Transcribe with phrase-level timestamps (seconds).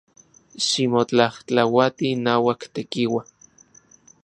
[0.67, 3.21] Ximotlajtlauati inauak Tekiua.